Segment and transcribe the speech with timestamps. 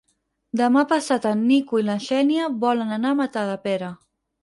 [0.61, 3.97] Demà passat en Nico i na Xènia volen anar a Matadepera.